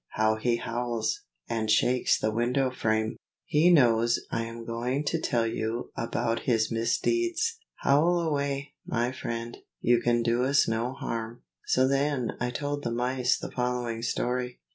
how 0.13 0.35
he 0.35 0.55
howls, 0.55 1.21
and 1.47 1.69
shakes 1.69 2.17
the 2.17 2.31
window 2.31 2.71
frame. 2.71 3.15
He 3.45 3.69
knows 3.69 4.15
that 4.15 4.23
I 4.39 4.45
am 4.45 4.65
going 4.65 5.03
to 5.03 5.21
tell 5.21 5.45
you 5.45 5.91
about 5.95 6.39
his 6.49 6.71
misdeeds. 6.71 7.59
Howl 7.75 8.19
away, 8.19 8.73
my 8.83 9.11
friend; 9.11 9.59
you 9.79 9.99
can 10.01 10.23
do 10.23 10.43
us 10.43 10.67
no 10.67 10.93
harm. 10.93 11.43
So 11.67 11.87
then 11.87 12.31
I 12.39 12.49
told 12.49 12.83
the 12.83 12.89
mice 12.89 13.37
the 13.37 13.51
following 13.51 14.01
story. 14.01 14.59